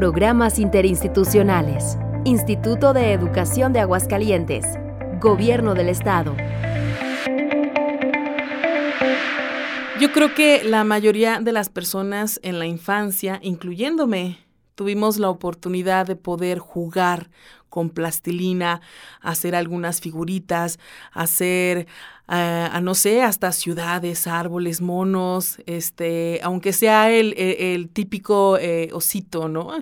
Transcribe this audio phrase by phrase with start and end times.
[0.00, 1.98] Programas interinstitucionales.
[2.24, 4.64] Instituto de Educación de Aguascalientes.
[5.20, 6.34] Gobierno del Estado.
[10.00, 14.38] Yo creo que la mayoría de las personas en la infancia, incluyéndome,
[14.74, 17.28] tuvimos la oportunidad de poder jugar
[17.68, 18.80] con plastilina,
[19.20, 20.78] hacer algunas figuritas,
[21.12, 21.86] hacer
[22.32, 29.48] a, no sé, hasta ciudades, árboles, monos, este, aunque sea el, el, típico eh, osito,
[29.48, 29.72] ¿no?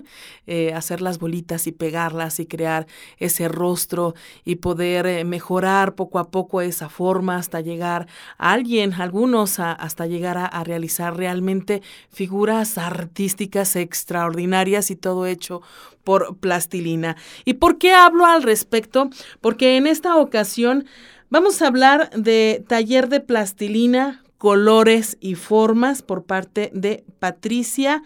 [0.47, 2.87] Eh, hacer las bolitas y pegarlas y crear
[3.19, 8.07] ese rostro y poder eh, mejorar poco a poco esa forma hasta llegar
[8.39, 15.61] a alguien, algunos hasta llegar a, a realizar realmente figuras artísticas extraordinarias y todo hecho
[16.03, 17.15] por plastilina.
[17.45, 19.11] ¿Y por qué hablo al respecto?
[19.39, 20.87] Porque en esta ocasión
[21.31, 28.01] Vamos a hablar de taller de plastilina, colores y formas por parte de Patricia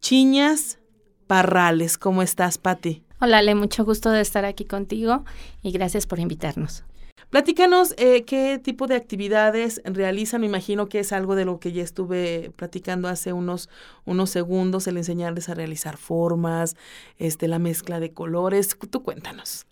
[0.00, 0.78] Chiñas
[1.26, 1.98] Parrales.
[1.98, 3.02] ¿Cómo estás, Pati?
[3.20, 5.22] Hola, Le, mucho gusto de estar aquí contigo
[5.60, 6.82] y gracias por invitarnos.
[7.28, 10.40] Platícanos eh, qué tipo de actividades realizan.
[10.40, 13.68] Me imagino que es algo de lo que ya estuve platicando hace unos,
[14.06, 16.74] unos segundos, el enseñarles a realizar formas,
[17.18, 18.78] este, la mezcla de colores.
[18.90, 19.66] Tú cuéntanos.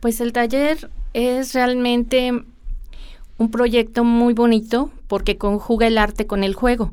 [0.00, 2.32] Pues el taller es realmente
[3.38, 6.92] un proyecto muy bonito porque conjuga el arte con el juego.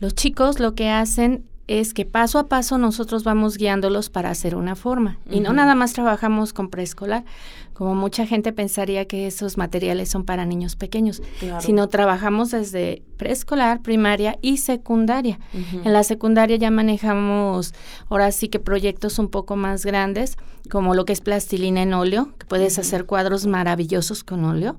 [0.00, 4.54] Los chicos lo que hacen es que paso a paso nosotros vamos guiándolos para hacer
[4.54, 5.18] una forma.
[5.30, 7.24] Y no nada más trabajamos con preescolar,
[7.72, 11.22] como mucha gente pensaría que esos materiales son para niños pequeños,
[11.60, 15.38] sino trabajamos desde preescolar, primaria y secundaria.
[15.84, 17.72] En la secundaria ya manejamos
[18.08, 20.36] ahora sí que proyectos un poco más grandes,
[20.70, 24.76] como lo que es plastilina en óleo, que puedes hacer cuadros maravillosos con óleo,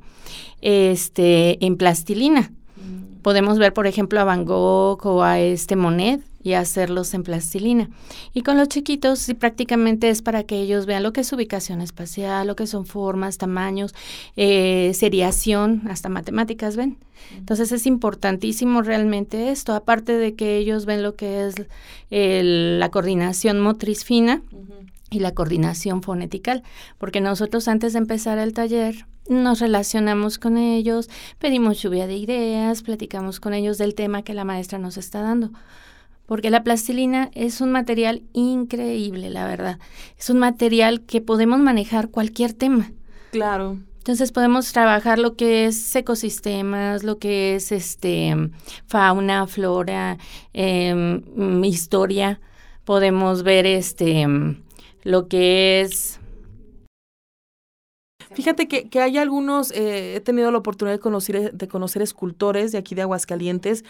[0.61, 2.51] este, en plastilina.
[2.77, 3.21] Mm.
[3.21, 7.89] Podemos ver, por ejemplo, a Van Gogh o a este Monet, y hacerlos en plastilina.
[8.31, 11.81] Y con los chiquitos sí, prácticamente es para que ellos vean lo que es ubicación
[11.81, 13.95] espacial, lo que son formas, tamaños,
[14.35, 16.99] eh, seriación, hasta matemáticas, ¿ven?
[17.35, 21.55] Entonces es importantísimo realmente esto, aparte de que ellos ven lo que es
[22.11, 24.43] la coordinación motriz fina.
[25.11, 26.63] y la coordinación fonetical,
[26.97, 31.09] porque nosotros antes de empezar el taller nos relacionamos con ellos,
[31.39, 35.51] pedimos lluvia de ideas, platicamos con ellos del tema que la maestra nos está dando
[36.25, 39.79] porque la plastilina es un material increíble, la verdad.
[40.17, 42.91] Es un material que podemos manejar cualquier tema.
[43.31, 43.77] Claro.
[43.97, 48.35] Entonces podemos trabajar lo que es ecosistemas, lo que es este
[48.85, 50.19] fauna, flora,
[50.53, 52.39] em, historia.
[52.83, 54.27] Podemos ver este
[55.01, 56.19] lo que es
[58.35, 62.73] Fíjate que, que hay algunos, eh, he tenido la oportunidad de conocer, de conocer escultores
[62.73, 63.85] de aquí de Aguascalientes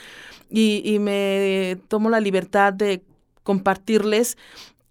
[0.49, 3.01] y, y me tomo la libertad de
[3.43, 4.37] compartirles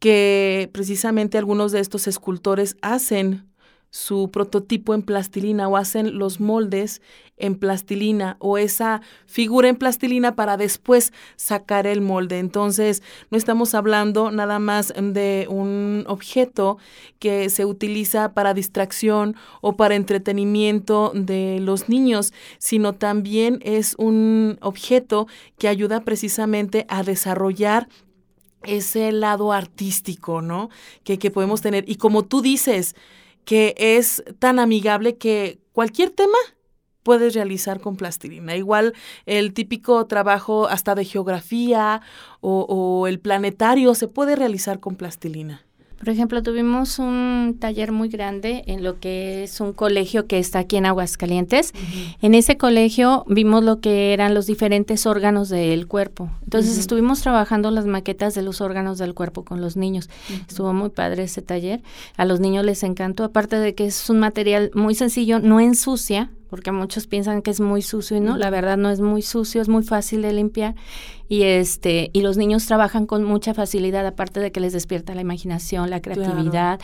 [0.01, 3.47] que precisamente algunos de estos escultores hacen
[3.95, 7.01] su prototipo en plastilina o hacen los moldes
[7.37, 12.41] en plastilina o esa figura en plastilina para después sacar el molde.
[12.41, 16.77] Entonces, no estamos hablando nada más de un objeto
[17.21, 24.59] que se utiliza para distracción o para entretenimiento de los niños, sino también es un
[24.61, 27.89] objeto que ayuda precisamente a desarrollar
[28.65, 30.69] ese lado artístico, ¿no?
[31.05, 31.89] Que, que podemos tener.
[31.89, 32.97] Y como tú dices,
[33.45, 36.39] que es tan amigable que cualquier tema
[37.05, 38.57] puedes realizar con plastilina.
[38.57, 38.95] Igual
[39.27, 42.01] el típico trabajo hasta de geografía
[42.41, 45.65] o, el planetario se puede realizar con plastilina.
[46.05, 50.59] Por ejemplo, tuvimos un taller muy grande en lo que es un colegio que está
[50.59, 51.73] aquí en Aguascalientes.
[52.21, 56.29] En ese colegio vimos lo que eran los diferentes órganos del cuerpo.
[56.43, 60.11] Entonces estuvimos trabajando las maquetas de los órganos del cuerpo con los niños.
[60.47, 61.81] Estuvo muy padre ese taller.
[62.19, 66.31] A los niños les encantó, aparte de que es un material muy sencillo, no ensucia,
[66.55, 69.61] porque muchos piensan que es muy sucio y no, la verdad no es muy sucio,
[69.61, 70.77] es muy fácil de limpiar
[71.29, 75.21] y este y los niños trabajan con mucha facilidad aparte de que les despierta la
[75.21, 76.79] imaginación, la creatividad,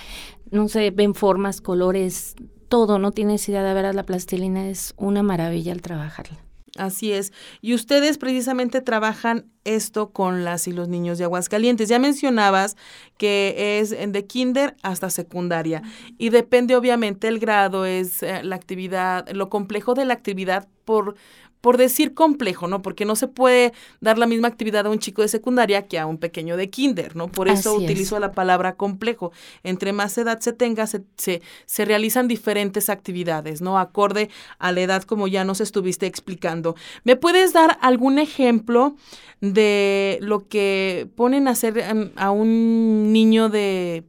[0.51, 2.35] no sé, ven formas, colores,
[2.69, 6.50] todo, no tienes idea de ver la plastilina es una maravilla al trabajarla.
[6.77, 7.33] Así es.
[7.61, 11.89] Y ustedes precisamente trabajan esto con las y los niños de Aguascalientes.
[11.89, 12.77] Ya mencionabas
[13.19, 15.83] que es de kinder hasta secundaria
[16.17, 21.17] y depende obviamente el grado, es eh, la actividad, lo complejo de la actividad por
[21.61, 22.83] por decir complejo, ¿no?
[22.83, 26.07] Porque no se puede dar la misma actividad a un chico de secundaria que a
[26.07, 27.29] un pequeño de kinder, ¿no?
[27.29, 29.33] Por eso utilizo la palabra complejo.
[29.63, 33.79] Entre más edad se tenga, se, se, se, realizan diferentes actividades, ¿no?
[33.79, 36.77] Acorde a la edad como ya nos estuviste explicando.
[37.05, 38.97] ¿Me puedes dar algún ejemplo
[39.41, 44.05] de lo que ponen a hacer em, a un niño de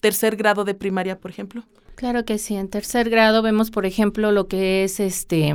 [0.00, 1.64] tercer grado de primaria, por ejemplo?
[1.94, 2.56] Claro que sí.
[2.56, 5.52] En tercer grado vemos, por ejemplo, lo que es este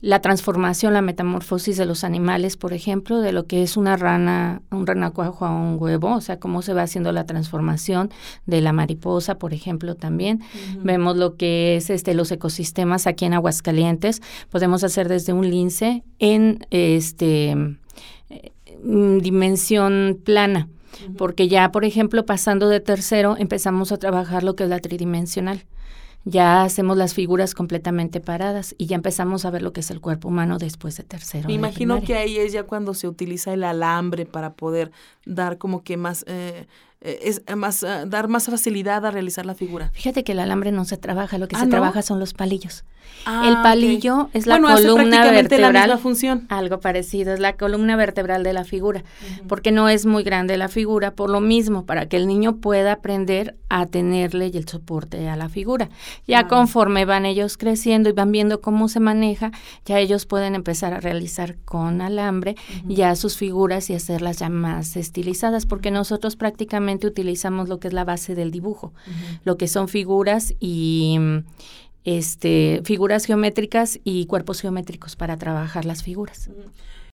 [0.00, 4.62] la transformación, la metamorfosis de los animales, por ejemplo, de lo que es una rana,
[4.70, 8.10] un renacuajo a un huevo, o sea, cómo se va haciendo la transformación
[8.46, 10.40] de la mariposa, por ejemplo, también.
[10.82, 14.22] Vemos lo que es este los ecosistemas aquí en Aguascalientes.
[14.50, 17.56] Podemos hacer desde un lince en este
[18.30, 18.52] eh,
[18.82, 20.68] dimensión plana,
[21.16, 25.64] porque ya, por ejemplo, pasando de tercero, empezamos a trabajar lo que es la tridimensional
[26.24, 30.00] ya hacemos las figuras completamente paradas y ya empezamos a ver lo que es el
[30.00, 31.48] cuerpo humano después de tercero.
[31.48, 34.90] Me imagino que ahí es ya cuando se utiliza el alambre para poder
[35.24, 36.66] dar como que más eh,
[37.00, 39.90] eh, es eh, más ah, dar más facilidad a realizar la figura.
[39.94, 42.84] Fíjate que el alambre no se trabaja, lo que ah, se trabaja son los palillos.
[43.28, 45.74] El ah, palillo es la columna vertebral.
[45.74, 46.46] La misma función.
[46.48, 49.04] Algo parecido, es la columna vertebral de la figura,
[49.48, 52.92] porque no es muy grande la figura, por lo mismo, para que el niño pueda
[52.92, 55.90] aprender a tenerle el soporte a la figura.
[56.26, 59.52] Ya conforme van ellos creciendo y van viendo cómo se maneja,
[59.84, 62.56] ya ellos pueden empezar a realizar con alambre
[62.86, 67.94] ya sus figuras y hacerlas ya más estilizadas, porque nosotros prácticamente utilizamos lo que es
[67.94, 68.94] la base del dibujo,
[69.44, 71.18] lo que son figuras y
[72.08, 76.48] este, figuras geométricas y cuerpos geométricos para trabajar las figuras.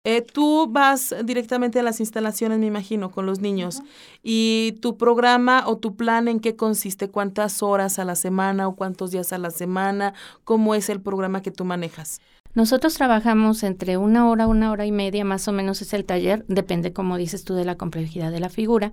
[0.04, 3.80] Eh, tú vas directamente a las instalaciones, me imagino, con los niños.
[4.22, 7.08] ¿Y tu programa o tu plan en qué consiste?
[7.08, 10.12] ¿Cuántas horas a la semana o cuántos días a la semana?
[10.44, 12.20] ¿Cómo es el programa que tú manejas?
[12.52, 16.44] Nosotros trabajamos entre una hora, una hora y media, más o menos es el taller,
[16.48, 18.92] depende, como dices tú, de la complejidad de la figura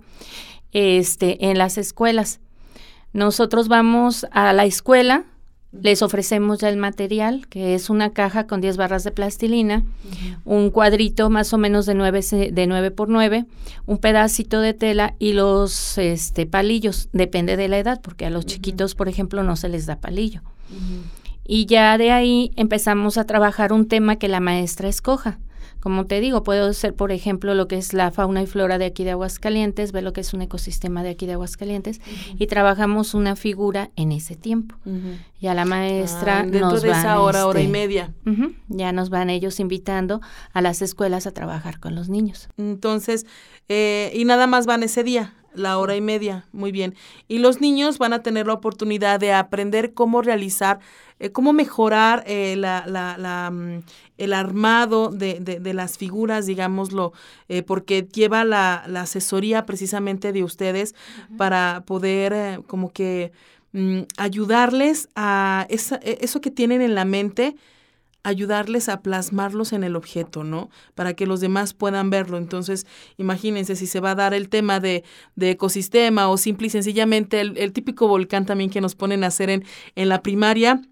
[0.72, 2.40] este, en las escuelas.
[3.12, 5.26] Nosotros vamos a la escuela,
[5.72, 9.84] les ofrecemos ya el material, que es una caja con 10 barras de plastilina,
[10.44, 13.46] un cuadrito más o menos de 9, de 9 por 9,
[13.86, 18.46] un pedacito de tela y los este, palillos, depende de la edad, porque a los
[18.46, 20.42] chiquitos, por ejemplo, no se les da palillo.
[21.46, 25.38] Y ya de ahí empezamos a trabajar un tema que la maestra escoja.
[25.80, 28.84] Como te digo, puedo ser, por ejemplo, lo que es la fauna y flora de
[28.84, 32.00] aquí de Aguascalientes, ver lo que es un ecosistema de aquí de Aguascalientes
[32.38, 34.76] y trabajamos una figura en ese tiempo.
[35.40, 38.12] Ya la maestra ah, dentro nos de esa hora, hora y este, media.
[38.68, 40.20] ya nos van ellos invitando
[40.52, 42.48] a las escuelas a trabajar con los niños.
[42.58, 43.26] Entonces,
[43.68, 46.94] eh, y nada más van ese día la hora y media, muy bien.
[47.28, 50.80] Y los niños van a tener la oportunidad de aprender cómo realizar,
[51.20, 53.82] eh, cómo mejorar eh, la, la, la, mm,
[54.16, 57.12] el armado de, de, las figuras, digámoslo,
[57.48, 60.94] eh, porque lleva la, asesoría precisamente de ustedes
[61.36, 63.32] para poder como que
[63.72, 67.54] mm, ayudarles a esa, e, eso que tienen en la mente
[68.22, 70.70] ayudarles a plasmarlos en el objeto, ¿no?
[70.94, 72.36] Para que los demás puedan verlo.
[72.36, 75.04] Entonces, imagínense si se va a dar el tema de,
[75.36, 79.28] de ecosistema o simple y sencillamente el, el, típico volcán también que nos ponen a
[79.28, 79.64] hacer en,
[79.96, 80.82] en la primaria,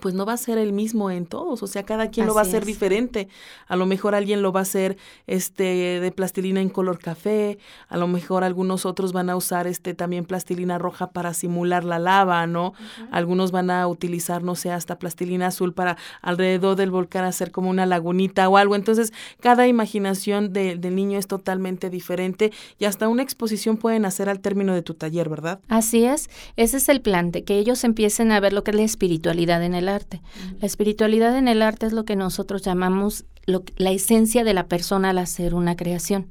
[0.00, 2.42] pues no va a ser el mismo en todos, o sea, cada quien lo va
[2.42, 3.26] a hacer diferente.
[3.66, 4.96] A lo mejor alguien lo va a hacer
[5.26, 7.58] este de plastilina en color café,
[7.88, 11.98] a lo mejor algunos otros van a usar este también plastilina roja para simular la
[11.98, 12.72] lava, ¿no?
[13.10, 17.68] Algunos van a utilizar, no sé, hasta plastilina azul para alrededor del volcán hacer como
[17.68, 18.76] una lagunita o algo.
[18.76, 24.38] Entonces, cada imaginación del niño es totalmente diferente y hasta una exposición pueden hacer al
[24.38, 25.58] término de tu taller, ¿verdad?
[25.66, 28.76] Así es, ese es el plan, de que ellos empiecen a ver lo que es
[28.76, 30.20] la espiritualidad en el arte.
[30.60, 35.10] La espiritualidad en el arte es lo que nosotros llamamos la esencia de la persona
[35.10, 36.28] al hacer una creación.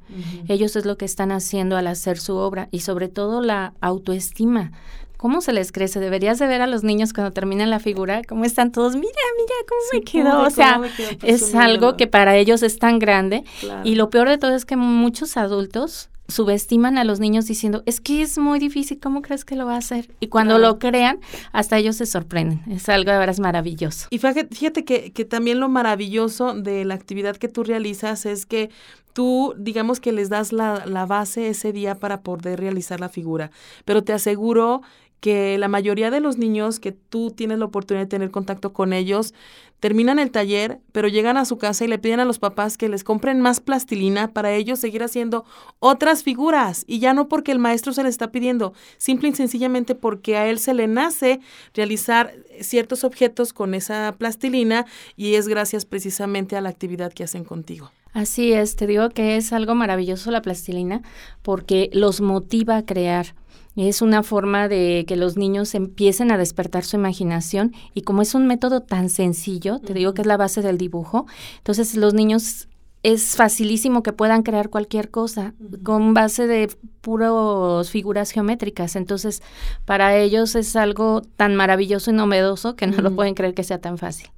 [0.48, 4.72] Ellos es lo que están haciendo al hacer su obra y sobre todo la autoestima.
[5.16, 6.00] ¿Cómo se les crece?
[6.00, 9.54] Deberías de ver a los niños cuando terminan la figura, cómo están todos, mira, mira
[9.68, 10.42] cómo me quedó.
[10.46, 10.80] O sea,
[11.22, 13.44] es algo que para ellos es tan grande.
[13.84, 18.00] Y lo peor de todo es que muchos adultos subestiman a los niños diciendo, es
[18.00, 20.14] que es muy difícil, ¿cómo crees que lo va a hacer?
[20.20, 21.20] Y cuando lo crean,
[21.52, 22.62] hasta ellos se sorprenden.
[22.70, 24.06] Es algo de veras maravilloso.
[24.10, 28.70] Y fíjate, que, que también lo maravilloso de la actividad que tú realizas es que
[29.12, 33.50] tú, digamos que les das la, la base ese día para poder realizar la figura,
[33.84, 34.82] pero te aseguro
[35.20, 38.92] que la mayoría de los niños que tú tienes la oportunidad de tener contacto con
[38.92, 39.34] ellos,
[39.80, 42.88] terminan el taller, pero llegan a su casa y le piden a los papás que
[42.88, 45.44] les compren más plastilina para ellos seguir haciendo
[45.78, 46.84] otras figuras.
[46.86, 50.46] Y ya no porque el maestro se le está pidiendo, simple y sencillamente porque a
[50.46, 51.40] él se le nace
[51.74, 54.86] realizar ciertos objetos con esa plastilina
[55.16, 57.90] y es gracias precisamente a la actividad que hacen contigo.
[58.12, 61.02] Así es, te digo que es algo maravilloso la plastilina
[61.42, 63.34] porque los motiva a crear.
[63.76, 68.34] Es una forma de que los niños empiecen a despertar su imaginación y como es
[68.34, 71.26] un método tan sencillo, te digo que es la base del dibujo,
[71.58, 72.68] entonces los niños
[73.02, 76.68] es facilísimo que puedan crear cualquier cosa con base de
[77.00, 78.94] puras figuras geométricas.
[78.96, 79.42] Entonces,
[79.86, 83.80] para ellos es algo tan maravilloso y novedoso que no lo pueden creer que sea
[83.80, 84.28] tan fácil.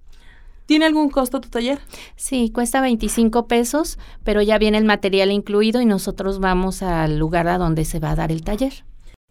[0.67, 1.81] ¿Tiene algún costo tu taller?
[2.17, 7.49] Sí, cuesta 25 pesos, pero ya viene el material incluido y nosotros vamos al lugar
[7.49, 8.85] a donde se va a dar el taller.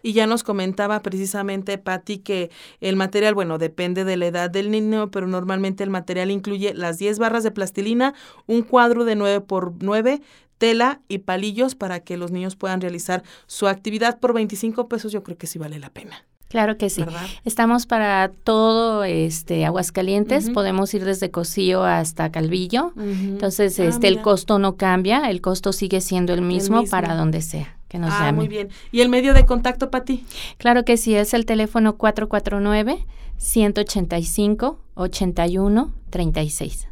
[0.03, 4.71] Y ya nos comentaba precisamente Patti que el material, bueno, depende de la edad del
[4.71, 8.13] niño, pero normalmente el material incluye las 10 barras de plastilina,
[8.47, 10.21] un cuadro de 9 por 9,
[10.57, 15.11] tela y palillos para que los niños puedan realizar su actividad por 25 pesos.
[15.11, 16.25] Yo creo que sí vale la pena.
[16.51, 17.05] Claro que sí.
[17.45, 22.91] Estamos para todo este Aguascalientes, podemos ir desde Cocío hasta Calvillo.
[22.97, 27.41] Entonces, ah, este el costo no cambia, el costo sigue siendo el mismo, para donde
[27.41, 28.69] sea que nos ah, muy bien.
[28.91, 30.25] ¿Y el medio de contacto para ti?
[30.57, 33.05] Claro que sí, es el teléfono 449
[33.37, 36.90] 185 81 36.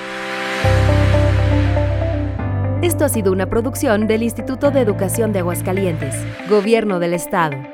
[2.84, 6.13] Esto ha sido una producción del Instituto de Educación de Aguascalientes,
[6.50, 7.73] Gobierno del Estado.